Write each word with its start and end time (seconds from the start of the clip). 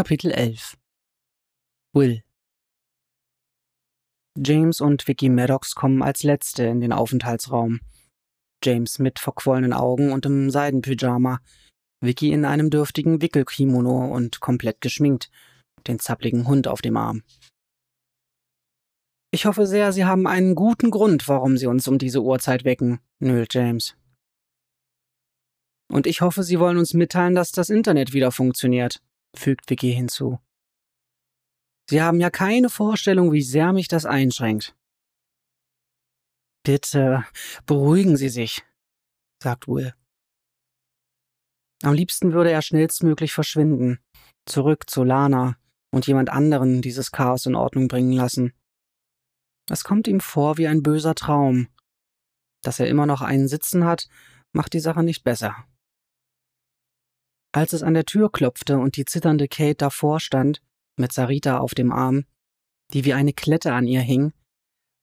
Kapitel 0.00 0.30
11 0.30 0.78
Will 1.92 2.22
James 4.34 4.80
und 4.80 5.06
Vicky 5.06 5.28
Maddox 5.28 5.74
kommen 5.74 6.02
als 6.02 6.22
Letzte 6.22 6.64
in 6.64 6.80
den 6.80 6.94
Aufenthaltsraum. 6.94 7.80
James 8.64 8.98
mit 8.98 9.18
verquollenen 9.18 9.74
Augen 9.74 10.12
und 10.12 10.24
im 10.24 10.48
Seidenpyjama, 10.48 11.40
Vicky 12.02 12.32
in 12.32 12.46
einem 12.46 12.70
dürftigen 12.70 13.20
Wickelkimono 13.20 14.06
und 14.06 14.40
komplett 14.40 14.80
geschminkt, 14.80 15.30
den 15.86 15.98
zappligen 15.98 16.48
Hund 16.48 16.66
auf 16.66 16.80
dem 16.80 16.96
Arm. 16.96 17.22
Ich 19.30 19.44
hoffe 19.44 19.66
sehr, 19.66 19.92
Sie 19.92 20.06
haben 20.06 20.26
einen 20.26 20.54
guten 20.54 20.90
Grund, 20.90 21.28
warum 21.28 21.58
Sie 21.58 21.66
uns 21.66 21.86
um 21.86 21.98
diese 21.98 22.22
Uhrzeit 22.22 22.64
wecken, 22.64 23.00
nölt 23.18 23.52
James. 23.52 23.98
Und 25.92 26.06
ich 26.06 26.22
hoffe, 26.22 26.42
Sie 26.42 26.58
wollen 26.58 26.78
uns 26.78 26.94
mitteilen, 26.94 27.34
dass 27.34 27.52
das 27.52 27.68
Internet 27.68 28.14
wieder 28.14 28.32
funktioniert, 28.32 29.02
fügt 29.34 29.68
Vicky 29.70 29.92
hinzu. 29.92 30.38
Sie 31.88 32.02
haben 32.02 32.20
ja 32.20 32.30
keine 32.30 32.68
Vorstellung, 32.68 33.32
wie 33.32 33.42
sehr 33.42 33.72
mich 33.72 33.88
das 33.88 34.06
einschränkt. 34.06 34.76
Bitte, 36.62 37.24
beruhigen 37.66 38.16
Sie 38.16 38.28
sich, 38.28 38.62
sagt 39.42 39.66
Will. 39.66 39.94
Am 41.82 41.94
liebsten 41.94 42.32
würde 42.32 42.50
er 42.50 42.62
schnellstmöglich 42.62 43.32
verschwinden, 43.32 43.98
zurück 44.44 44.88
zu 44.90 45.02
Lana 45.02 45.56
und 45.90 46.06
jemand 46.06 46.28
anderen 46.30 46.82
dieses 46.82 47.10
Chaos 47.10 47.46
in 47.46 47.54
Ordnung 47.54 47.88
bringen 47.88 48.12
lassen. 48.12 48.52
Es 49.70 49.84
kommt 49.84 50.06
ihm 50.08 50.20
vor 50.20 50.58
wie 50.58 50.68
ein 50.68 50.82
böser 50.82 51.14
Traum. 51.14 51.68
Dass 52.62 52.80
er 52.80 52.88
immer 52.88 53.06
noch 53.06 53.22
einen 53.22 53.48
Sitzen 53.48 53.84
hat, 53.84 54.08
macht 54.52 54.74
die 54.74 54.80
Sache 54.80 55.02
nicht 55.02 55.24
besser. 55.24 55.56
Als 57.52 57.72
es 57.72 57.82
an 57.82 57.94
der 57.94 58.04
Tür 58.04 58.30
klopfte 58.30 58.78
und 58.78 58.96
die 58.96 59.04
zitternde 59.04 59.48
Kate 59.48 59.74
davor 59.74 60.20
stand, 60.20 60.62
mit 60.96 61.12
Sarita 61.12 61.58
auf 61.58 61.74
dem 61.74 61.92
Arm, 61.92 62.24
die 62.92 63.04
wie 63.04 63.14
eine 63.14 63.32
Klette 63.32 63.72
an 63.72 63.86
ihr 63.86 64.00
hing, 64.00 64.32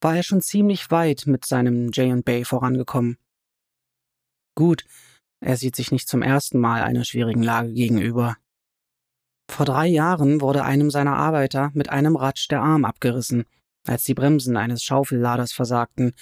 war 0.02 0.16
er 0.16 0.24
schon 0.24 0.42
ziemlich 0.42 0.92
weit 0.92 1.24
mit 1.26 1.46
seinem 1.46 1.90
J&Bay 1.90 2.46
vorangekommen. 2.46 3.18
Gut, 4.56 4.86
er 5.40 5.58
sieht 5.58 5.76
sich 5.76 5.92
nicht 5.92 6.08
zum 6.08 6.22
ersten 6.22 6.60
Mal 6.60 6.84
einer 6.84 7.04
schwierigen 7.04 7.44
Lage 7.44 7.74
gegenüber. 7.74 8.38
Vor 9.50 9.66
drei 9.66 9.88
Jahren 9.88 10.42
wurde 10.42 10.64
einem 10.64 10.90
seiner 10.92 11.16
Arbeiter 11.16 11.72
mit 11.74 11.90
einem 11.90 12.16
Ratsch 12.16 12.50
der 12.50 12.62
Arm 12.62 12.86
abgerissen, 12.86 13.46
als 13.86 14.04
die 14.04 14.14
Bremsen 14.14 14.58
eines 14.58 14.84
Schaufelladers 14.84 15.54
versagten, 15.54 16.14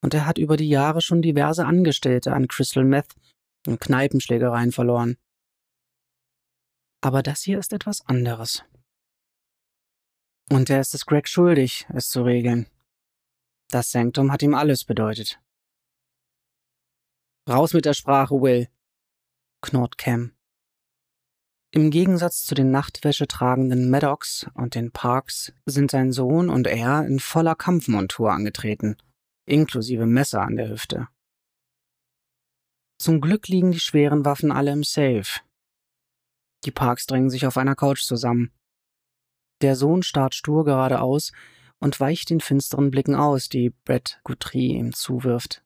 und 0.00 0.14
er 0.14 0.26
hat 0.26 0.38
über 0.38 0.56
die 0.56 0.68
Jahre 0.68 1.00
schon 1.00 1.22
diverse 1.22 1.66
Angestellte 1.66 2.32
an 2.32 2.46
Crystal 2.46 2.84
Meth 2.84 3.14
und 3.66 3.80
Kneipenschlägereien 3.80 4.72
verloren. 4.72 5.16
Aber 7.00 7.22
das 7.22 7.42
hier 7.42 7.58
ist 7.58 7.72
etwas 7.72 8.04
anderes. 8.06 8.64
Und 10.50 10.70
er 10.70 10.80
ist 10.80 10.94
es 10.94 11.06
Greg 11.06 11.28
schuldig, 11.28 11.86
es 11.94 12.08
zu 12.08 12.22
regeln. 12.22 12.66
Das 13.70 13.90
Sanktum 13.90 14.32
hat 14.32 14.42
ihm 14.42 14.54
alles 14.54 14.84
bedeutet. 14.84 15.40
Raus 17.48 17.74
mit 17.74 17.84
der 17.84 17.94
Sprache, 17.94 18.40
Will, 18.40 18.68
knurrt 19.60 19.98
Cam. 19.98 20.32
Im 21.70 21.90
Gegensatz 21.90 22.44
zu 22.44 22.54
den 22.54 22.70
Nachtwäsche 22.70 23.26
tragenden 23.26 23.90
Maddox 23.90 24.46
und 24.54 24.74
den 24.74 24.90
Parks 24.90 25.52
sind 25.66 25.90
sein 25.90 26.12
Sohn 26.12 26.48
und 26.48 26.66
er 26.66 27.04
in 27.06 27.18
voller 27.18 27.54
Kampfmontur 27.54 28.32
angetreten, 28.32 28.96
inklusive 29.44 30.06
Messer 30.06 30.40
an 30.40 30.56
der 30.56 30.70
Hüfte. 30.70 31.08
Zum 33.00 33.20
Glück 33.20 33.46
liegen 33.46 33.70
die 33.70 33.80
schweren 33.80 34.24
Waffen 34.24 34.50
alle 34.50 34.72
im 34.72 34.82
Safe. 34.82 35.40
Die 36.64 36.72
Parks 36.72 37.06
drängen 37.06 37.30
sich 37.30 37.46
auf 37.46 37.56
einer 37.56 37.76
Couch 37.76 38.02
zusammen. 38.02 38.52
Der 39.62 39.76
Sohn 39.76 40.02
starrt 40.02 40.34
stur 40.34 40.64
geradeaus 40.64 41.32
und 41.78 42.00
weicht 42.00 42.30
den 42.30 42.40
finsteren 42.40 42.90
Blicken 42.90 43.14
aus, 43.14 43.48
die 43.48 43.70
Brett 43.70 44.20
Guthrie 44.24 44.74
ihm 44.74 44.92
zuwirft. 44.92 45.64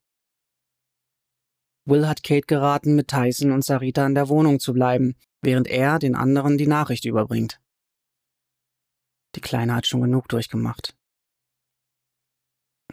Will 1.85 2.07
hat 2.07 2.23
Kate 2.23 2.45
geraten, 2.45 2.95
mit 2.95 3.09
Tyson 3.09 3.51
und 3.51 3.65
Sarita 3.65 4.05
in 4.05 4.15
der 4.15 4.29
Wohnung 4.29 4.59
zu 4.59 4.73
bleiben, 4.73 5.15
während 5.41 5.67
er 5.67 5.99
den 5.99 6.15
anderen 6.15 6.57
die 6.57 6.67
Nachricht 6.67 7.03
überbringt. 7.03 7.59
Die 9.35 9.41
Kleine 9.41 9.75
hat 9.75 9.87
schon 9.87 10.01
genug 10.01 10.29
durchgemacht. 10.29 10.95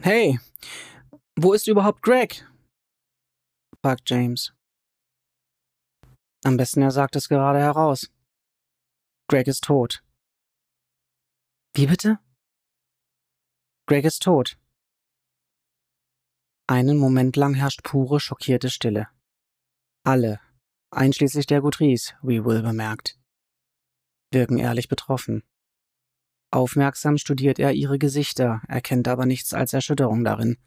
Hey, 0.01 0.39
wo 1.35 1.53
ist 1.53 1.67
überhaupt 1.67 2.01
Greg? 2.01 2.45
Fragt 3.81 4.09
James. 4.09 4.53
Am 6.43 6.57
besten 6.57 6.81
er 6.81 6.91
sagt 6.91 7.15
es 7.15 7.27
gerade 7.27 7.59
heraus. 7.59 8.11
Greg 9.27 9.47
ist 9.47 9.63
tot. 9.63 10.03
Wie 11.73 11.87
bitte? 11.87 12.19
Greg 13.87 14.05
ist 14.05 14.23
tot. 14.23 14.57
Einen 16.67 16.97
Moment 16.97 17.35
lang 17.35 17.53
herrscht 17.53 17.83
pure, 17.83 18.19
schockierte 18.19 18.69
Stille. 18.69 19.09
Alle, 20.03 20.39
einschließlich 20.91 21.45
der 21.45 21.61
Gutrice, 21.61 22.13
wie 22.21 22.43
Will 22.45 22.61
bemerkt, 22.61 23.19
wirken 24.31 24.57
ehrlich 24.57 24.87
betroffen. 24.87 25.43
Aufmerksam 26.51 27.17
studiert 27.17 27.59
er 27.59 27.73
ihre 27.73 27.97
Gesichter, 27.97 28.61
erkennt 28.67 29.07
aber 29.07 29.25
nichts 29.25 29.53
als 29.53 29.73
Erschütterung 29.73 30.23
darin. 30.23 30.57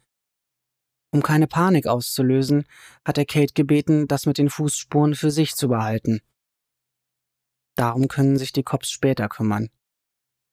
Um 1.15 1.23
keine 1.23 1.47
Panik 1.47 1.87
auszulösen, 1.87 2.67
hat 3.05 3.17
er 3.17 3.23
Kate 3.23 3.53
gebeten, 3.53 4.05
das 4.05 4.25
mit 4.25 4.37
den 4.37 4.49
Fußspuren 4.49 5.15
für 5.15 5.31
sich 5.31 5.55
zu 5.55 5.69
behalten. 5.69 6.19
Darum 7.77 8.09
können 8.09 8.37
sich 8.37 8.51
die 8.51 8.63
Cops 8.63 8.89
später 8.91 9.29
kümmern. 9.29 9.69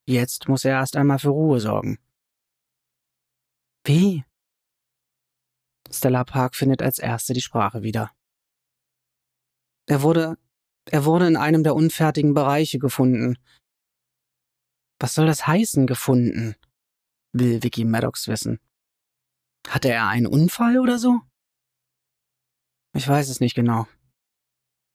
Jetzt 0.07 0.47
muss 0.47 0.63
er 0.63 0.75
erst 0.75 0.95
einmal 0.95 1.19
für 1.19 1.31
Ruhe 1.31 1.59
sorgen. 1.59 1.99
Wie? 3.83 4.23
Stella 5.91 6.23
Park 6.23 6.55
findet 6.55 6.81
als 6.81 6.97
erste 6.97 7.33
die 7.33 7.41
Sprache 7.41 7.83
wieder. 7.83 8.11
Er 9.85 10.01
wurde, 10.01 10.37
er 10.85 11.03
wurde 11.03 11.27
in 11.27 11.35
einem 11.35 11.63
der 11.63 11.75
unfertigen 11.75 12.33
Bereiche 12.33 12.79
gefunden. 12.79 13.37
Was 14.97 15.13
soll 15.13 15.25
das 15.25 15.45
heißen, 15.45 15.87
gefunden? 15.87 16.55
will 17.33 17.61
Vicky 17.61 17.83
Maddox 17.83 18.29
wissen. 18.29 18.61
Hatte 19.67 19.89
er 19.89 20.07
einen 20.07 20.27
Unfall 20.27 20.79
oder 20.79 20.99
so? 20.99 21.21
Ich 22.95 23.07
weiß 23.07 23.29
es 23.29 23.39
nicht 23.39 23.55
genau. 23.55 23.87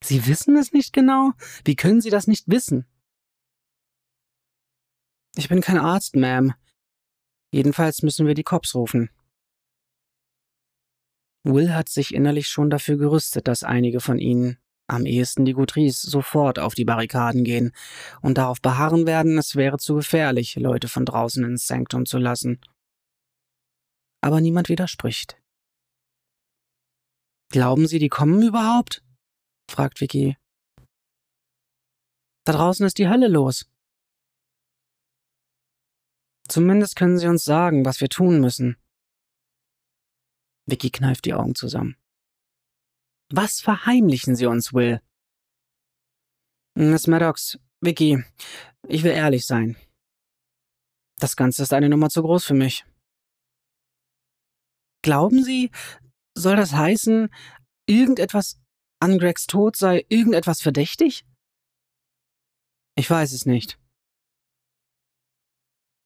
Sie 0.04 0.26
wissen 0.26 0.56
es 0.56 0.72
nicht 0.72 0.92
genau? 0.92 1.32
Wie 1.64 1.74
können 1.74 2.00
Sie 2.00 2.10
das 2.10 2.26
nicht 2.26 2.48
wissen? 2.48 2.86
Ich 5.36 5.48
bin 5.48 5.60
kein 5.60 5.78
Arzt, 5.78 6.14
Ma'am. 6.14 6.54
Jedenfalls 7.52 8.02
müssen 8.02 8.26
wir 8.26 8.34
die 8.34 8.44
Cops 8.44 8.74
rufen. 8.74 9.10
Will 11.44 11.72
hat 11.72 11.88
sich 11.88 12.14
innerlich 12.14 12.48
schon 12.48 12.70
dafür 12.70 12.98
gerüstet, 12.98 13.48
dass 13.48 13.62
einige 13.62 14.00
von 14.00 14.18
ihnen, 14.18 14.58
am 14.86 15.06
ehesten 15.06 15.44
die 15.44 15.54
Gutrice, 15.54 16.08
sofort 16.08 16.58
auf 16.58 16.74
die 16.74 16.84
Barrikaden 16.84 17.44
gehen 17.44 17.72
und 18.20 18.38
darauf 18.38 18.60
beharren 18.60 19.06
werden, 19.06 19.38
es 19.38 19.56
wäre 19.56 19.78
zu 19.78 19.96
gefährlich, 19.96 20.56
Leute 20.56 20.88
von 20.88 21.04
draußen 21.04 21.44
ins 21.44 21.66
Sanktum 21.66 22.06
zu 22.06 22.18
lassen 22.18 22.60
aber 24.20 24.40
niemand 24.40 24.68
widerspricht. 24.68 25.40
Glauben 27.50 27.86
Sie, 27.86 27.98
die 27.98 28.08
kommen 28.08 28.42
überhaupt? 28.42 29.02
fragt 29.70 30.00
Vicky. 30.00 30.36
Da 32.44 32.52
draußen 32.52 32.86
ist 32.86 32.98
die 32.98 33.08
Hölle 33.08 33.28
los. 33.28 33.70
Zumindest 36.48 36.96
können 36.96 37.18
Sie 37.18 37.26
uns 37.26 37.44
sagen, 37.44 37.84
was 37.84 38.00
wir 38.00 38.08
tun 38.08 38.40
müssen. 38.40 38.76
Vicky 40.66 40.90
kneift 40.90 41.24
die 41.26 41.34
Augen 41.34 41.54
zusammen. 41.54 41.96
Was 43.30 43.60
verheimlichen 43.60 44.34
Sie 44.34 44.46
uns, 44.46 44.72
Will? 44.72 45.02
Miss 46.74 47.06
Maddox, 47.06 47.58
Vicky, 47.80 48.24
ich 48.86 49.02
will 49.02 49.12
ehrlich 49.12 49.46
sein. 49.46 49.76
Das 51.18 51.36
Ganze 51.36 51.62
ist 51.62 51.72
eine 51.72 51.88
Nummer 51.88 52.08
zu 52.08 52.22
groß 52.22 52.44
für 52.44 52.54
mich. 52.54 52.84
Glauben 55.02 55.42
Sie, 55.42 55.70
soll 56.36 56.56
das 56.56 56.72
heißen, 56.72 57.28
irgendetwas 57.86 58.60
an 59.00 59.18
Gregs 59.18 59.46
Tod 59.46 59.76
sei 59.76 60.04
irgendetwas 60.08 60.60
verdächtig? 60.60 61.24
Ich 62.96 63.08
weiß 63.08 63.32
es 63.32 63.46
nicht. 63.46 63.78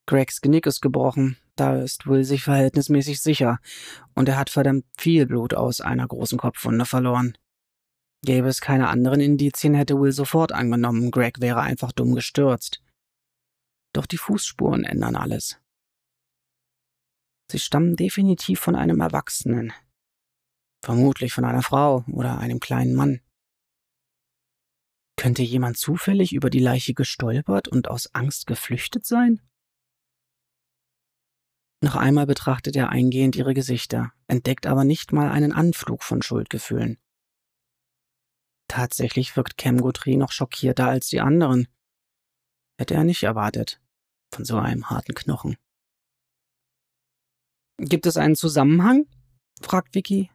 Gregs 0.07 0.41
Genick 0.41 0.67
ist 0.67 0.83
gebrochen, 0.83 1.39
da 1.57 1.77
ist 1.81 2.07
Will 2.07 2.25
sich 2.25 2.43
verhältnismäßig 2.43 3.23
sicher, 3.23 3.61
und 4.15 4.29
er 4.29 4.37
hat 4.37 4.51
verdammt 4.51 4.85
viel 4.99 5.27
Blut 5.27 5.55
aus 5.55 5.81
einer 5.81 6.07
großen 6.07 6.39
Kopfwunde 6.39 6.85
verloren. 6.85 7.39
Gäbe 8.25 8.49
es 8.49 8.61
keine 8.61 8.89
anderen 8.89 9.21
Indizien, 9.21 9.75
hätte 9.75 9.99
Will 9.99 10.13
sofort 10.13 10.53
angenommen, 10.53 11.11
Greg 11.11 11.41
wäre 11.41 11.61
einfach 11.61 11.93
dumm 11.93 12.15
gestürzt. 12.15 12.83
Doch 13.95 14.07
die 14.07 14.19
Fußspuren 14.19 14.85
ändern 14.85 15.17
alles. 15.17 15.62
Sie 17.53 17.59
stammen 17.59 17.97
definitiv 17.97 18.61
von 18.61 18.75
einem 18.75 19.01
Erwachsenen. 19.01 19.75
Vermutlich 20.83 21.35
von 21.35 21.45
einer 21.45 21.61
Frau 21.61 22.03
oder 22.11 22.39
einem 22.39 22.61
kleinen 22.61 22.95
Mann. 22.95 23.21
Könnte 25.19 25.43
jemand 25.43 25.77
zufällig 25.77 26.33
über 26.33 26.49
die 26.49 26.61
Leiche 26.61 26.95
gestolpert 26.95 27.69
und 27.69 27.89
aus 27.89 28.15
Angst 28.15 28.47
geflüchtet 28.47 29.05
sein? 29.05 29.43
Noch 31.83 31.95
einmal 31.95 32.25
betrachtet 32.25 32.75
er 32.75 32.89
eingehend 32.89 33.37
ihre 33.37 33.53
Gesichter, 33.53 34.15
entdeckt 34.29 34.67
aber 34.67 34.85
nicht 34.85 35.13
mal 35.13 35.31
einen 35.31 35.53
Anflug 35.53 36.03
von 36.03 36.23
Schuldgefühlen. 36.23 36.97
Tatsächlich 38.67 39.37
wirkt 39.37 39.59
Cam 39.59 39.77
Guthrie 39.77 40.17
noch 40.17 40.33
schockierter 40.33 40.89
als 40.89 41.09
die 41.09 41.21
anderen. 41.21 41.69
Hätte 42.79 42.95
er 42.95 43.05
nicht 43.05 43.25
erwartet, 43.25 43.79
von 44.35 44.47
so 44.47 44.57
einem 44.57 44.89
harten 44.89 45.15
Knochen. 45.15 45.59
Gibt 47.85 48.07
es 48.07 48.17
einen 48.17 48.37
Zusammenhang? 48.37 49.07
fragt 49.61 49.95
Vicky. 49.95 50.31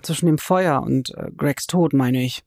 Zwischen 0.00 0.26
dem 0.26 0.38
Feuer 0.38 0.82
und 0.82 1.10
äh, 1.14 1.30
Gregs 1.36 1.66
Tod, 1.66 1.92
meine 1.92 2.22
ich. 2.22 2.44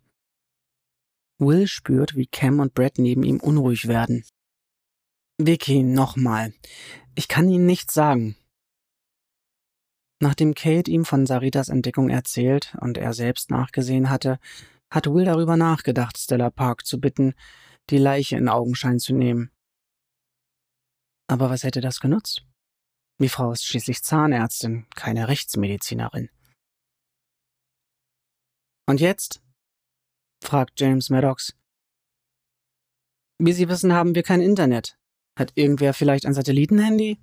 Will 1.37 1.67
spürt, 1.67 2.15
wie 2.15 2.25
Cam 2.25 2.59
und 2.59 2.73
Brett 2.73 2.97
neben 2.97 3.23
ihm 3.23 3.39
unruhig 3.39 3.87
werden. 3.87 4.25
Vicky, 5.37 5.83
nochmal. 5.83 6.53
Ich 7.15 7.27
kann 7.27 7.49
Ihnen 7.49 7.65
nichts 7.65 7.93
sagen. 7.93 8.35
Nachdem 10.21 10.53
Kate 10.53 10.91
ihm 10.91 11.05
von 11.05 11.25
Saritas 11.25 11.69
Entdeckung 11.69 12.09
erzählt 12.09 12.75
und 12.81 12.97
er 12.97 13.13
selbst 13.13 13.51
nachgesehen 13.51 14.09
hatte, 14.09 14.39
hat 14.91 15.05
Will 15.07 15.23
darüber 15.23 15.55
nachgedacht, 15.55 16.17
Stella 16.17 16.49
Park 16.49 16.85
zu 16.85 16.99
bitten, 16.99 17.35
die 17.89 17.99
Leiche 17.99 18.37
in 18.37 18.49
Augenschein 18.49 18.99
zu 18.99 19.13
nehmen. 19.13 19.51
Aber 21.27 21.49
was 21.49 21.63
hätte 21.63 21.79
das 21.79 21.99
genutzt? 21.99 22.48
Die 23.21 23.29
Frau 23.29 23.51
ist 23.51 23.65
schließlich 23.65 24.01
Zahnärztin, 24.01 24.87
keine 24.95 25.27
Rechtsmedizinerin. 25.27 26.29
Und 28.87 29.01
jetzt? 29.01 29.41
fragt 30.41 30.79
James 30.79 31.09
Maddox. 31.09 31.53
Wie 33.37 33.51
Sie 33.51 33.67
wissen, 33.67 33.93
haben 33.93 34.15
wir 34.15 34.23
kein 34.23 34.41
Internet. 34.41 34.97
Hat 35.37 35.51
irgendwer 35.55 35.93
vielleicht 35.93 36.25
ein 36.25 36.33
Satellitenhandy? 36.33 37.19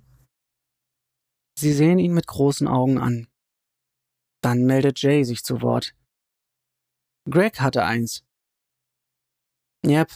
Sie 1.57 1.73
sehen 1.73 1.97
ihn 1.97 2.13
mit 2.13 2.27
großen 2.27 2.67
Augen 2.67 2.99
an. 2.99 3.27
Dann 4.41 4.65
meldet 4.65 5.01
Jay 5.01 5.23
sich 5.23 5.43
zu 5.43 5.61
Wort. 5.63 5.95
Greg 7.27 7.59
hatte 7.59 7.83
eins. 7.83 8.23
Yep, 9.83 10.11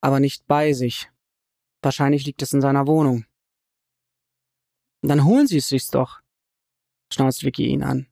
aber 0.00 0.20
nicht 0.20 0.46
bei 0.46 0.72
sich. 0.72 1.10
Wahrscheinlich 1.82 2.24
liegt 2.24 2.42
es 2.42 2.52
in 2.52 2.60
seiner 2.60 2.86
Wohnung. 2.86 3.26
Dann 5.02 5.24
holen 5.24 5.46
Sie 5.46 5.58
es 5.58 5.68
sich 5.68 5.86
doch, 5.88 6.20
schnauzt 7.12 7.44
Vicky 7.44 7.66
ihn 7.66 7.82
an. 7.82 8.06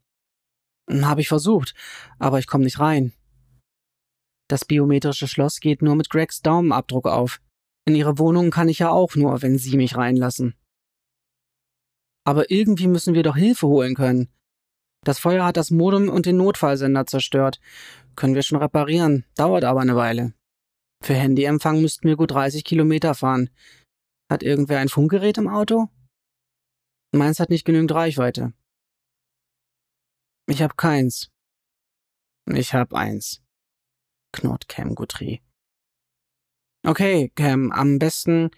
Habe 0.90 1.20
ich 1.20 1.28
versucht, 1.28 1.74
aber 2.18 2.38
ich 2.38 2.46
komme 2.46 2.64
nicht 2.64 2.78
rein. 2.78 3.12
Das 4.48 4.64
biometrische 4.64 5.26
Schloss 5.26 5.60
geht 5.60 5.80
nur 5.80 5.96
mit 5.96 6.10
Gregs 6.10 6.42
Daumenabdruck 6.42 7.06
auf. 7.06 7.40
In 7.86 7.94
Ihre 7.94 8.18
Wohnung 8.18 8.50
kann 8.50 8.68
ich 8.68 8.78
ja 8.78 8.90
auch 8.90 9.14
nur, 9.14 9.42
wenn 9.42 9.58
Sie 9.58 9.76
mich 9.76 9.96
reinlassen. 9.96 10.54
Aber 12.26 12.50
irgendwie 12.50 12.86
müssen 12.86 13.14
wir 13.14 13.22
doch 13.22 13.36
Hilfe 13.36 13.66
holen 13.66 13.94
können. 13.94 14.28
Das 15.04 15.18
Feuer 15.18 15.44
hat 15.44 15.56
das 15.58 15.70
Modem 15.70 16.08
und 16.08 16.24
den 16.26 16.38
Notfallsender 16.38 17.06
zerstört. 17.06 17.60
Können 18.16 18.34
wir 18.34 18.42
schon 18.42 18.58
reparieren, 18.58 19.24
dauert 19.36 19.64
aber 19.64 19.80
eine 19.80 19.96
Weile. 19.96 20.32
Für 21.02 21.14
Handyempfang 21.14 21.82
müssten 21.82 22.08
wir 22.08 22.16
gut 22.16 22.30
30 22.30 22.64
Kilometer 22.64 23.14
fahren. 23.14 23.50
Hat 24.30 24.42
irgendwer 24.42 24.78
ein 24.78 24.88
Funkgerät 24.88 25.36
im 25.36 25.48
Auto? 25.48 25.88
Meins 27.14 27.38
hat 27.38 27.48
nicht 27.48 27.64
genügend 27.64 27.92
Reichweite. 27.92 28.52
Ich 30.46 30.62
hab 30.62 30.76
keins. 30.76 31.30
Ich 32.46 32.74
hab 32.74 32.92
eins, 32.92 33.42
knurrt 34.32 34.68
Cam 34.68 34.94
Guthrie. 34.94 35.42
Okay, 36.84 37.30
Cam, 37.34 37.72
am 37.72 37.98
besten 37.98 38.50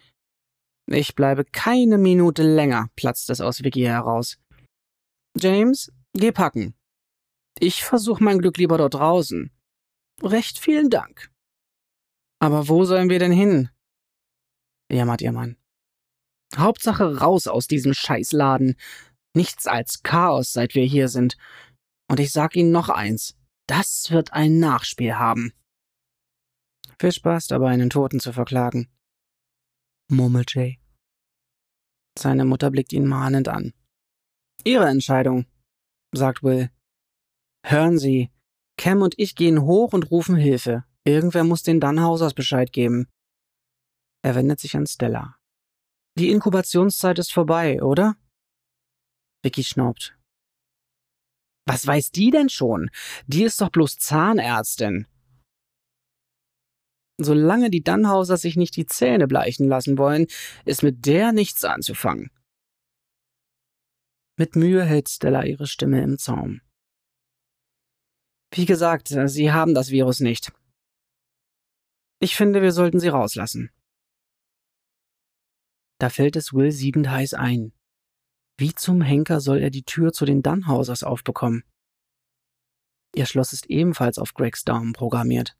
ich 0.88 1.14
bleibe 1.16 1.44
keine 1.44 1.98
Minute 1.98 2.42
länger, 2.42 2.88
platzt 2.96 3.28
es 3.30 3.40
aus 3.40 3.62
Vicky 3.62 3.82
heraus. 3.82 4.38
James, 5.36 5.92
geh 6.14 6.32
packen. 6.32 6.74
Ich 7.58 7.84
versuche 7.84 8.22
mein 8.22 8.38
Glück 8.38 8.56
lieber 8.56 8.78
dort 8.78 8.94
draußen. 8.94 9.50
Recht 10.22 10.58
vielen 10.58 10.88
Dank. 10.88 11.30
Aber 12.38 12.68
wo 12.68 12.84
sollen 12.84 13.10
wir 13.10 13.18
denn 13.18 13.32
hin? 13.32 13.68
jammert 14.90 15.22
ihr 15.22 15.32
Mann. 15.32 15.56
Hauptsache 16.56 17.18
raus 17.18 17.46
aus 17.46 17.66
diesem 17.66 17.94
Scheißladen. 17.94 18.76
Nichts 19.34 19.66
als 19.66 20.02
Chaos, 20.02 20.52
seit 20.52 20.74
wir 20.74 20.84
hier 20.84 21.08
sind. 21.08 21.36
Und 22.08 22.20
ich 22.20 22.32
sag 22.32 22.56
Ihnen 22.56 22.70
noch 22.70 22.88
eins. 22.88 23.36
Das 23.66 24.10
wird 24.10 24.32
ein 24.32 24.58
Nachspiel 24.60 25.16
haben. 25.16 25.52
Viel 27.00 27.12
Spaß 27.12 27.48
dabei, 27.48 27.70
einen 27.70 27.90
Toten 27.90 28.20
zu 28.20 28.32
verklagen 28.32 28.88
murmelt 30.08 30.54
Jay. 30.54 30.78
Seine 32.18 32.44
Mutter 32.44 32.70
blickt 32.70 32.92
ihn 32.92 33.06
mahnend 33.06 33.48
an. 33.48 33.74
Ihre 34.64 34.88
Entscheidung, 34.88 35.46
sagt 36.12 36.42
Will. 36.42 36.70
Hören 37.64 37.98
Sie, 37.98 38.30
Cam 38.78 39.02
und 39.02 39.14
ich 39.18 39.34
gehen 39.34 39.62
hoch 39.62 39.92
und 39.92 40.10
rufen 40.10 40.36
Hilfe. 40.36 40.84
Irgendwer 41.04 41.44
muss 41.44 41.62
den 41.62 41.80
Dunhausers 41.80 42.34
Bescheid 42.34 42.72
geben. 42.72 43.08
Er 44.22 44.34
wendet 44.34 44.60
sich 44.60 44.76
an 44.76 44.86
Stella. 44.86 45.35
Die 46.18 46.30
Inkubationszeit 46.30 47.18
ist 47.18 47.32
vorbei, 47.32 47.82
oder? 47.82 48.16
Vicky 49.42 49.62
schnaubt. 49.62 50.18
Was 51.66 51.86
weiß 51.86 52.10
die 52.10 52.30
denn 52.30 52.48
schon? 52.48 52.90
Die 53.26 53.42
ist 53.42 53.60
doch 53.60 53.70
bloß 53.70 53.98
Zahnärztin. 53.98 55.06
Solange 57.18 57.70
die 57.70 57.82
Dannhauser 57.82 58.36
sich 58.36 58.56
nicht 58.56 58.76
die 58.76 58.86
Zähne 58.86 59.26
bleichen 59.26 59.68
lassen 59.68 59.98
wollen, 59.98 60.26
ist 60.64 60.82
mit 60.82 61.06
der 61.06 61.32
nichts 61.32 61.64
anzufangen. 61.64 62.30
Mit 64.38 64.54
Mühe 64.54 64.84
hält 64.84 65.08
Stella 65.08 65.44
ihre 65.44 65.66
Stimme 65.66 66.02
im 66.02 66.18
Zaum. 66.18 66.60
Wie 68.52 68.66
gesagt, 68.66 69.08
sie 69.08 69.52
haben 69.52 69.74
das 69.74 69.90
Virus 69.90 70.20
nicht. 70.20 70.52
Ich 72.20 72.36
finde, 72.36 72.62
wir 72.62 72.72
sollten 72.72 73.00
sie 73.00 73.08
rauslassen. 73.08 73.70
Da 75.98 76.10
fällt 76.10 76.36
es 76.36 76.52
Will 76.52 76.72
siedend 76.72 77.08
heiß 77.08 77.34
ein. 77.34 77.72
Wie 78.58 78.74
zum 78.74 79.02
Henker 79.02 79.40
soll 79.40 79.58
er 79.58 79.70
die 79.70 79.84
Tür 79.84 80.12
zu 80.12 80.24
den 80.24 80.42
Dannhausers 80.42 81.02
aufbekommen? 81.02 81.64
Ihr 83.14 83.26
Schloss 83.26 83.52
ist 83.52 83.66
ebenfalls 83.66 84.18
auf 84.18 84.34
Gregs 84.34 84.64
Daumen 84.64 84.92
programmiert. 84.92 85.56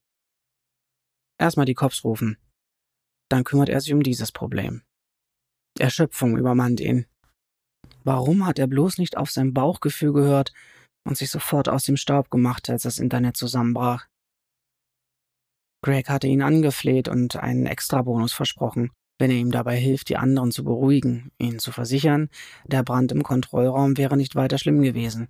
Erstmal 1.39 1.67
die 1.67 1.75
Cops 1.75 2.05
rufen. 2.05 2.39
Dann 3.31 3.45
kümmert 3.45 3.69
er 3.69 3.81
sich 3.81 3.93
um 3.93 4.03
dieses 4.03 4.33
Problem. 4.33 4.83
Erschöpfung 5.79 6.37
übermannt 6.37 6.81
ihn. 6.81 7.07
Warum 8.05 8.47
hat 8.47 8.59
er 8.59 8.67
bloß 8.67 8.99
nicht 8.99 9.17
auf 9.17 9.31
sein 9.31 9.53
Bauchgefühl 9.53 10.13
gehört 10.13 10.53
und 11.05 11.17
sich 11.17 11.31
sofort 11.31 11.69
aus 11.69 11.85
dem 11.85 11.97
Staub 11.97 12.31
gemacht, 12.31 12.71
als 12.71 12.83
das 12.83 12.99
Internet 12.99 13.37
zusammenbrach? 13.37 14.07
Greg 15.83 16.09
hatte 16.09 16.27
ihn 16.27 16.43
angefleht 16.43 17.09
und 17.09 17.37
einen 17.37 17.67
Extrabonus 17.67 18.33
versprochen, 18.33 18.91
wenn 19.19 19.31
er 19.31 19.37
ihm 19.37 19.51
dabei 19.51 19.77
hilft, 19.77 20.09
die 20.09 20.17
anderen 20.17 20.53
zu 20.53 20.65
beruhigen, 20.65 21.31
ihn 21.39 21.59
zu 21.59 21.73
versichern, 21.73 22.29
der 22.67 22.83
Brand 22.83 23.13
im 23.13 23.23
Kontrollraum 23.23 23.97
wäre 23.97 24.17
nicht 24.17 24.35
weiter 24.35 24.59
schlimm 24.59 24.83
gewesen. 24.83 25.29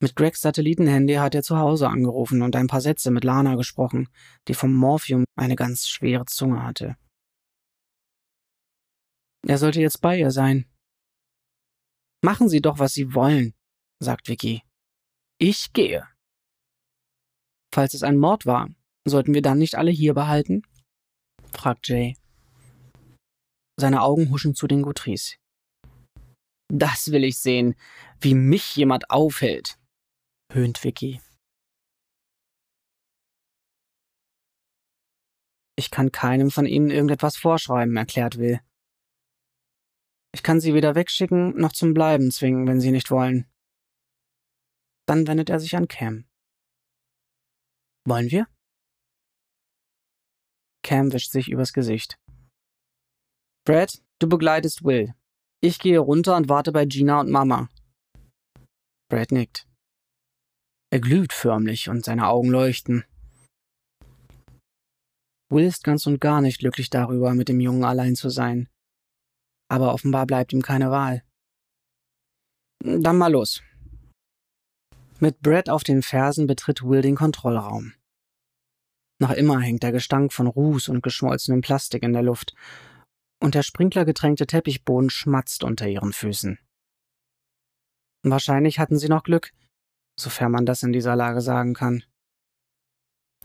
Mit 0.00 0.16
Gregs 0.16 0.40
Satellitenhandy 0.40 1.14
hat 1.14 1.34
er 1.34 1.44
zu 1.44 1.58
Hause 1.58 1.88
angerufen 1.88 2.42
und 2.42 2.56
ein 2.56 2.66
paar 2.66 2.80
Sätze 2.80 3.12
mit 3.12 3.22
Lana 3.22 3.54
gesprochen, 3.54 4.08
die 4.48 4.54
vom 4.54 4.74
Morphium 4.74 5.24
eine 5.36 5.54
ganz 5.54 5.86
schwere 5.86 6.26
Zunge 6.26 6.64
hatte. 6.64 6.96
Er 9.46 9.58
sollte 9.58 9.80
jetzt 9.80 10.00
bei 10.00 10.18
ihr 10.18 10.32
sein. 10.32 10.66
Machen 12.24 12.48
Sie 12.48 12.60
doch, 12.60 12.78
was 12.78 12.92
Sie 12.94 13.14
wollen, 13.14 13.54
sagt 14.00 14.28
Vicky. 14.28 14.62
Ich 15.38 15.72
gehe. 15.72 16.06
Falls 17.72 17.94
es 17.94 18.02
ein 18.02 18.18
Mord 18.18 18.44
war, 18.44 18.68
sollten 19.04 19.34
wir 19.34 19.42
dann 19.42 19.58
nicht 19.58 19.76
alle 19.76 19.90
hier 19.90 20.14
behalten? 20.14 20.62
Fragt 21.52 21.88
Jay. 21.88 22.16
Seine 23.78 24.02
Augen 24.02 24.30
huschen 24.30 24.54
zu 24.54 24.66
den 24.66 24.82
Gutrice. 24.82 25.36
Das 26.68 27.12
will 27.12 27.24
ich 27.24 27.38
sehen, 27.38 27.74
wie 28.20 28.34
mich 28.34 28.76
jemand 28.76 29.10
aufhält 29.10 29.78
höhnt 30.54 30.84
Vicky. 30.84 31.20
Ich 35.76 35.90
kann 35.90 36.12
keinem 36.12 36.50
von 36.50 36.66
Ihnen 36.66 36.90
irgendetwas 36.90 37.36
vorschreiben, 37.36 37.96
erklärt 37.96 38.38
Will. 38.38 38.60
Ich 40.34 40.42
kann 40.42 40.60
Sie 40.60 40.74
weder 40.74 40.94
wegschicken 40.94 41.56
noch 41.58 41.72
zum 41.72 41.94
Bleiben 41.94 42.30
zwingen, 42.30 42.66
wenn 42.66 42.80
Sie 42.80 42.92
nicht 42.92 43.10
wollen. 43.10 43.50
Dann 45.06 45.26
wendet 45.26 45.50
er 45.50 45.60
sich 45.60 45.76
an 45.76 45.88
Cam. 45.88 46.28
Wollen 48.06 48.30
wir? 48.30 48.46
Cam 50.82 51.12
wischt 51.12 51.30
sich 51.30 51.48
übers 51.48 51.72
Gesicht. 51.72 52.18
Brad, 53.64 54.02
du 54.18 54.28
begleitest 54.28 54.84
Will. 54.84 55.14
Ich 55.60 55.78
gehe 55.78 55.98
runter 55.98 56.36
und 56.36 56.48
warte 56.48 56.72
bei 56.72 56.84
Gina 56.84 57.20
und 57.20 57.30
Mama. 57.30 57.68
Brad 59.08 59.30
nickt. 59.30 59.68
Er 60.90 61.00
glüht 61.00 61.32
förmlich 61.32 61.88
und 61.88 62.04
seine 62.04 62.26
Augen 62.26 62.50
leuchten. 62.50 63.04
Will 65.50 65.64
ist 65.64 65.84
ganz 65.84 66.06
und 66.06 66.20
gar 66.20 66.40
nicht 66.40 66.58
glücklich 66.58 66.90
darüber, 66.90 67.34
mit 67.34 67.48
dem 67.48 67.60
Jungen 67.60 67.84
allein 67.84 68.16
zu 68.16 68.30
sein. 68.30 68.68
Aber 69.70 69.94
offenbar 69.94 70.26
bleibt 70.26 70.52
ihm 70.52 70.62
keine 70.62 70.90
Wahl. 70.90 71.22
Dann 72.82 73.16
mal 73.16 73.30
los. 73.30 73.62
Mit 75.20 75.40
Brad 75.40 75.68
auf 75.68 75.84
den 75.84 76.02
Fersen 76.02 76.46
betritt 76.46 76.82
Will 76.82 77.00
den 77.00 77.14
Kontrollraum. 77.14 77.94
Noch 79.22 79.30
immer 79.30 79.60
hängt 79.60 79.84
der 79.84 79.92
Gestank 79.92 80.32
von 80.32 80.48
Ruß 80.48 80.88
und 80.88 81.00
geschmolzenem 81.00 81.60
Plastik 81.60 82.02
in 82.02 82.12
der 82.12 82.24
Luft, 82.24 82.56
und 83.40 83.54
der 83.54 83.62
sprinklergetränkte 83.62 84.48
Teppichboden 84.48 85.10
schmatzt 85.10 85.62
unter 85.62 85.86
ihren 85.86 86.12
Füßen. 86.12 86.58
Wahrscheinlich 88.24 88.80
hatten 88.80 88.98
sie 88.98 89.06
noch 89.06 89.22
Glück, 89.22 89.52
sofern 90.18 90.50
man 90.50 90.66
das 90.66 90.82
in 90.82 90.92
dieser 90.92 91.14
Lage 91.14 91.40
sagen 91.40 91.72
kann. 91.72 92.02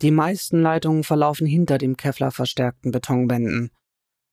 Die 0.01 0.09
meisten 0.09 0.63
Leitungen 0.63 1.03
verlaufen 1.03 1.45
hinter 1.45 1.77
dem 1.77 1.95
Kevlar 1.95 2.31
verstärkten 2.31 2.91
Betonwänden, 2.91 3.69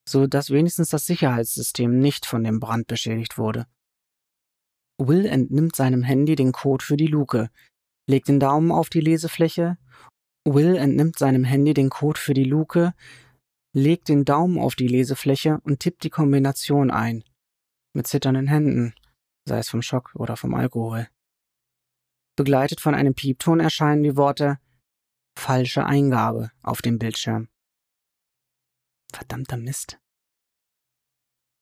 so 0.09 0.27
dass 0.27 0.49
wenigstens 0.49 0.89
das 0.89 1.05
Sicherheitssystem 1.05 1.99
nicht 1.99 2.25
von 2.25 2.43
dem 2.43 2.59
Brand 2.59 2.87
beschädigt 2.87 3.37
wurde. 3.37 3.67
Will 4.99 5.27
entnimmt 5.27 5.77
seinem 5.77 6.05
Handy 6.05 6.37
den 6.37 6.53
Code 6.53 6.83
für 6.83 6.97
die 6.97 7.07
Luke, 7.07 7.51
legt 8.09 8.29
den 8.29 8.41
Daumen 8.41 8.73
auf 8.73 8.89
die 8.89 9.01
Lesefläche. 9.01 9.77
Will 10.45 10.77
entnimmt 10.77 11.19
seinem 11.19 11.45
Handy 11.45 11.73
den 11.73 11.89
Code 11.89 12.21
für 12.21 12.35
die 12.35 12.45
Luke, 12.45 12.95
legt 13.73 14.09
den 14.09 14.25
Daumen 14.25 14.59
auf 14.59 14.75
die 14.75 14.89
Lesefläche 14.89 15.61
und 15.65 15.81
tippt 15.81 16.05
die 16.05 16.11
Kombination 16.11 16.91
ein. 16.91 17.25
Mit 17.95 18.07
zitternden 18.07 18.49
Händen, 18.49 18.95
sei 19.47 19.59
es 19.59 19.71
vom 19.71 19.83
Schock 19.83 20.15
oder 20.15 20.37
vom 20.37 20.55
Alkohol. 20.55 21.09
Begleitet 22.37 22.81
von 22.81 22.95
einem 22.95 23.15
Piepton 23.15 23.61
erscheinen 23.61 24.03
die 24.03 24.17
Worte 24.17 24.59
falsche 25.37 25.85
Eingabe 25.85 26.51
auf 26.63 26.83
dem 26.83 26.99
Bildschirm. 26.99 27.49
Verdammter 29.13 29.57
Mist. 29.57 29.99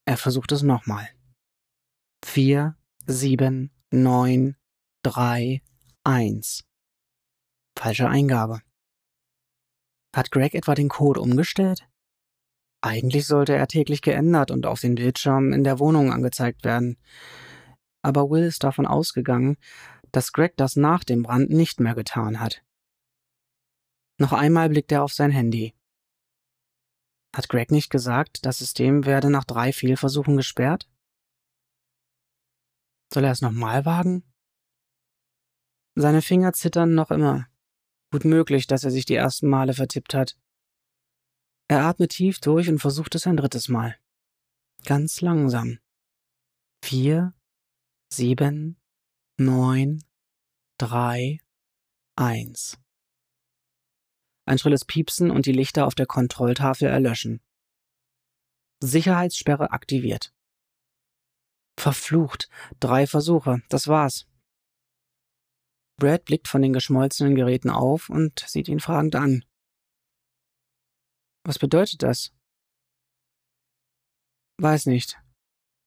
Er 0.07 0.17
versucht 0.17 0.53
es 0.53 0.62
nochmal. 0.62 1.09
Vier, 2.25 2.77
sieben, 3.07 3.71
neun, 3.91 4.57
drei, 5.03 5.62
eins. 6.05 6.65
Falsche 7.79 8.09
Eingabe. 8.09 8.62
Hat 10.14 10.31
Greg 10.31 10.54
etwa 10.54 10.75
den 10.75 10.88
Code 10.88 11.21
umgestellt? 11.21 11.88
Eigentlich 12.83 13.26
sollte 13.26 13.54
er 13.54 13.69
täglich 13.69 14.02
geändert 14.02 14.50
und 14.50 14.66
auf 14.66 14.81
den 14.81 14.97
Bildschirm 14.97 15.52
in 15.52 15.64
der 15.64 15.78
Wohnung 15.78 16.12
angezeigt 16.12 16.64
werden. 16.64 16.99
Aber 18.02 18.28
Will 18.28 18.42
ist 18.42 18.64
davon 18.64 18.87
ausgegangen, 18.87 19.57
dass 20.11 20.33
Greg 20.33 20.57
das 20.57 20.76
nach 20.76 21.04
dem 21.04 21.23
Brand 21.23 21.50
nicht 21.50 21.81
mehr 21.81 21.95
getan 21.95 22.40
hat. 22.40 22.64
Noch 24.19 24.33
einmal 24.33 24.69
blickt 24.69 24.92
er 24.92 25.04
auf 25.04 25.12
sein 25.12 25.31
Handy. 25.31 25.75
Hat 27.35 27.49
Greg 27.49 27.71
nicht 27.71 27.90
gesagt, 27.90 28.45
das 28.45 28.59
System 28.59 29.07
werde 29.07 29.31
nach 29.31 29.45
drei 29.45 29.73
Fehlversuchen 29.73 30.37
gesperrt? 30.37 30.90
Soll 33.12 33.25
er 33.25 33.33
es 33.33 33.40
nochmal 33.40 33.87
wagen? 33.87 34.25
Seine 35.95 36.21
Finger 36.21 36.52
zittern 36.52 36.95
noch 36.95 37.11
immer. 37.11 37.47
Gut 38.12 38.26
möglich, 38.26 38.66
dass 38.66 38.85
er 38.85 38.90
sich 38.90 39.07
die 39.07 39.14
ersten 39.14 39.49
Male 39.49 39.73
vertippt 39.73 40.12
hat. 40.12 40.37
Er 41.66 41.87
atmet 41.87 42.11
tief 42.11 42.40
durch 42.40 42.69
und 42.69 42.78
versucht 42.78 43.14
es 43.14 43.26
ein 43.26 43.38
drittes 43.38 43.69
Mal. 43.69 43.97
Ganz 44.85 45.23
langsam. 45.23 45.78
Vier, 46.85 47.33
sieben, 48.12 48.78
neun, 49.38 50.04
drei, 50.76 51.40
eins. 52.14 52.78
Ein 54.45 54.59
schrilles 54.59 54.85
Piepsen 54.85 55.31
und 55.31 55.47
die 55.47 55.52
Lichter 55.52 55.87
auf 55.87 55.95
der 55.95 56.07
Kontrolltafel 56.07 56.88
erlöschen. 56.88 57.40
Sicherheitssperre 58.81 59.71
aktiviert. 59.71 60.35
Verflucht. 61.78 62.50
Drei 62.78 63.07
Versuche. 63.07 63.62
Das 63.71 63.88
war's. 63.88 64.26
Brad 66.02 66.25
blickt 66.25 66.49
von 66.49 66.62
den 66.62 66.73
geschmolzenen 66.73 67.37
Geräten 67.37 67.71
auf 67.71 68.11
und 68.11 68.40
sieht 68.40 68.66
ihn 68.66 68.80
fragend 68.80 69.14
an. 69.14 69.44
Was 71.47 71.61
bedeutet 71.61 72.02
das? 72.02 72.35
Weiß 74.61 74.87
nicht, 74.87 75.16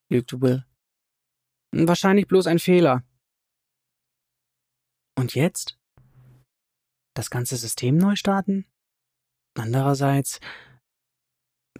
lügt 0.10 0.40
Will. 0.40 0.66
Wahrscheinlich 1.74 2.28
bloß 2.28 2.48
ein 2.48 2.60
Fehler. 2.60 3.04
Und 5.18 5.36
jetzt? 5.36 5.78
Das 7.14 7.30
ganze 7.30 7.58
System 7.58 7.98
neu 7.98 8.16
starten? 8.16 8.66
Andererseits, 9.58 10.40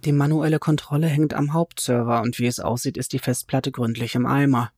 die 0.04 0.12
manuelle 0.12 0.58
Kontrolle 0.58 1.06
hängt 1.06 1.32
am 1.32 1.54
Hauptserver 1.54 2.20
und 2.20 2.38
wie 2.38 2.46
es 2.46 2.60
aussieht, 2.60 2.98
ist 2.98 3.14
die 3.14 3.18
Festplatte 3.18 3.72
gründlich 3.72 4.14
im 4.14 4.26
Eimer. 4.26 4.74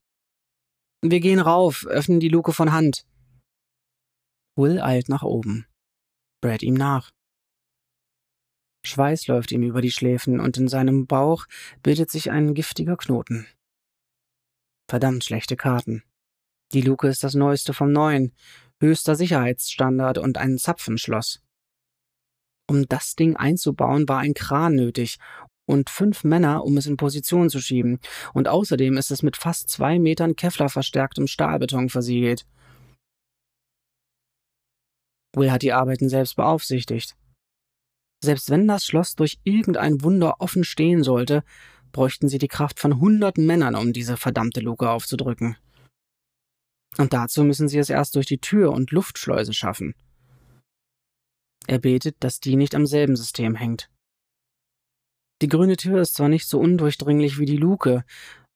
Wir 1.01 1.19
gehen 1.19 1.39
rauf, 1.39 1.85
öffnen 1.85 2.21
die 2.21 2.29
Luke 2.29 2.53
von 2.53 2.71
Hand. 2.71 3.05
Will 4.59 4.81
eilt 4.81 5.07
nach 5.07 5.23
oben. 5.23 5.67
Brad 6.41 6.63
ihm 6.63 6.73
nach. 6.73 7.11
Schweiß 8.85 9.27
läuft 9.27 9.53
ihm 9.53 9.63
über 9.63 9.79
die 9.79 9.89
Schläfen 9.89 10.41
und 10.41 10.57
in 10.57 10.67
seinem 10.67 11.07
Bauch 11.07 11.45
bildet 11.81 12.11
sich 12.11 12.29
ein 12.29 12.53
giftiger 12.53 12.97
Knoten. 12.97 13.47
Verdammt 14.89 15.23
schlechte 15.23 15.55
Karten. 15.55 16.03
Die 16.73 16.81
Luke 16.81 17.07
ist 17.07 17.23
das 17.23 17.35
Neueste 17.35 17.73
vom 17.73 17.93
Neuen, 17.93 18.33
höchster 18.81 19.15
Sicherheitsstandard 19.15 20.17
und 20.17 20.37
ein 20.37 20.57
Zapfenschloss. 20.57 21.41
Um 22.67 22.85
das 22.89 23.15
Ding 23.15 23.37
einzubauen, 23.37 24.09
war 24.09 24.19
ein 24.19 24.33
Kran 24.33 24.75
nötig 24.75 25.19
und 25.67 25.89
fünf 25.89 26.25
Männer, 26.25 26.65
um 26.65 26.75
es 26.75 26.85
in 26.85 26.97
Position 26.97 27.49
zu 27.49 27.61
schieben. 27.61 28.01
Und 28.33 28.49
außerdem 28.49 28.97
ist 28.97 29.09
es 29.09 29.23
mit 29.23 29.37
fast 29.37 29.69
zwei 29.69 29.99
Metern 29.99 30.35
Kevlar 30.35 30.67
verstärktem 30.67 31.27
Stahlbeton 31.27 31.87
versiegelt. 31.87 32.45
Will 35.33 35.51
hat 35.51 35.61
die 35.61 35.73
Arbeiten 35.73 36.09
selbst 36.09 36.35
beaufsichtigt. 36.35 37.15
Selbst 38.23 38.49
wenn 38.49 38.67
das 38.67 38.85
Schloss 38.85 39.15
durch 39.15 39.39
irgendein 39.43 40.01
Wunder 40.03 40.41
offen 40.41 40.63
stehen 40.63 41.03
sollte, 41.03 41.43
bräuchten 41.91 42.27
sie 42.27 42.37
die 42.37 42.47
Kraft 42.47 42.79
von 42.79 42.99
hunderten 42.99 43.45
Männern, 43.45 43.75
um 43.75 43.93
diese 43.93 44.17
verdammte 44.17 44.59
Luke 44.59 44.89
aufzudrücken. 44.89 45.57
Und 46.97 47.13
dazu 47.13 47.43
müssen 47.43 47.67
sie 47.67 47.77
es 47.77 47.89
erst 47.89 48.15
durch 48.15 48.25
die 48.25 48.39
Tür 48.39 48.71
und 48.71 48.91
Luftschleuse 48.91 49.53
schaffen. 49.53 49.95
Er 51.67 51.79
betet, 51.79 52.17
dass 52.19 52.39
die 52.39 52.55
nicht 52.55 52.75
am 52.75 52.85
selben 52.85 53.15
System 53.15 53.55
hängt. 53.55 53.89
Die 55.41 55.47
grüne 55.47 55.77
Tür 55.77 56.01
ist 56.01 56.15
zwar 56.15 56.27
nicht 56.27 56.47
so 56.47 56.59
undurchdringlich 56.59 57.37
wie 57.37 57.45
die 57.45 57.57
Luke, 57.57 58.03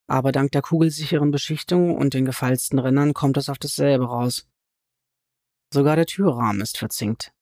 aber 0.08 0.32
dank 0.32 0.52
der 0.52 0.62
kugelsicheren 0.62 1.32
Beschichtung 1.32 1.96
und 1.96 2.14
den 2.14 2.26
gefalzten 2.26 2.80
Rändern 2.80 3.14
kommt 3.14 3.38
es 3.38 3.50
auf 3.50 3.58
dasselbe 3.58 4.06
raus. 4.06 4.48
Sogar 5.74 5.96
der 5.96 6.06
Türrahmen 6.06 6.62
ist 6.62 6.78
verzinkt. 6.78 7.34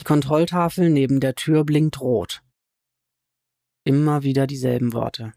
Die 0.00 0.04
Kontrolltafel 0.04 0.88
neben 0.88 1.18
der 1.18 1.34
Tür 1.34 1.64
blinkt 1.64 2.00
rot. 2.00 2.44
Immer 3.84 4.22
wieder 4.22 4.46
dieselben 4.46 4.92
Worte. 4.92 5.32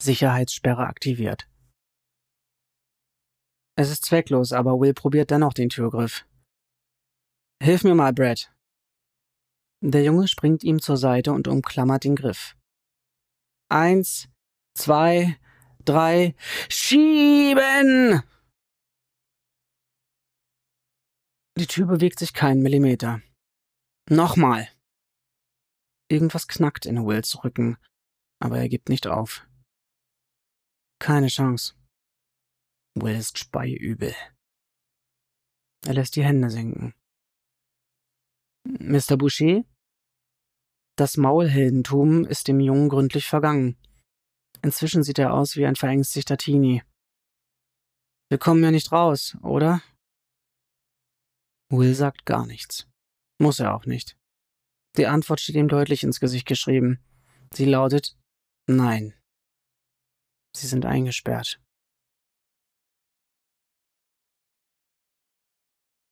Sicherheitssperre 0.00 0.86
aktiviert. 0.86 1.48
Es 3.76 3.90
ist 3.90 4.04
zwecklos, 4.04 4.52
aber 4.52 4.78
Will 4.78 4.94
probiert 4.94 5.32
dennoch 5.32 5.52
den 5.52 5.68
Türgriff. 5.68 6.28
Hilf 7.60 7.82
mir 7.82 7.96
mal, 7.96 8.12
Brad. 8.12 8.54
Der 9.80 10.04
Junge 10.04 10.28
springt 10.28 10.62
ihm 10.62 10.80
zur 10.80 10.96
Seite 10.96 11.32
und 11.32 11.48
umklammert 11.48 12.04
den 12.04 12.14
Griff. 12.14 12.56
Eins, 13.68 14.28
zwei, 14.74 15.36
drei, 15.84 16.36
schieben! 16.68 18.22
Die 21.58 21.66
Tür 21.66 21.86
bewegt 21.86 22.18
sich 22.18 22.32
keinen 22.32 22.62
Millimeter. 22.62 23.20
Nochmal. 24.08 24.68
Irgendwas 26.08 26.48
knackt 26.48 26.86
in 26.86 27.06
Wills 27.06 27.44
Rücken, 27.44 27.76
aber 28.40 28.58
er 28.58 28.68
gibt 28.68 28.88
nicht 28.88 29.06
auf. 29.06 29.46
Keine 30.98 31.28
Chance. 31.28 31.74
Will 32.94 33.16
ist 33.16 33.38
speiübel. 33.38 34.14
Er 35.84 35.94
lässt 35.94 36.16
die 36.16 36.24
Hände 36.24 36.48
sinken. 36.50 36.94
Mr. 38.64 39.16
Boucher? 39.16 39.64
Das 40.96 41.16
Maulheldentum 41.16 42.24
ist 42.24 42.48
dem 42.48 42.60
Jungen 42.60 42.88
gründlich 42.88 43.26
vergangen. 43.26 43.76
Inzwischen 44.62 45.02
sieht 45.02 45.18
er 45.18 45.32
aus 45.34 45.56
wie 45.56 45.66
ein 45.66 45.76
verängstigter 45.76 46.36
Teenie. 46.36 46.82
Wir 48.30 48.38
kommen 48.38 48.62
ja 48.62 48.70
nicht 48.70 48.92
raus, 48.92 49.36
oder? 49.42 49.82
Will 51.72 51.94
sagt 51.94 52.26
gar 52.26 52.44
nichts. 52.44 52.86
Muss 53.38 53.58
er 53.58 53.74
auch 53.74 53.86
nicht. 53.86 54.18
Die 54.98 55.06
Antwort 55.06 55.40
steht 55.40 55.56
ihm 55.56 55.68
deutlich 55.68 56.02
ins 56.02 56.20
Gesicht 56.20 56.46
geschrieben. 56.46 57.02
Sie 57.54 57.64
lautet 57.64 58.14
Nein. 58.66 59.14
Sie 60.54 60.66
sind 60.66 60.84
eingesperrt. 60.84 61.61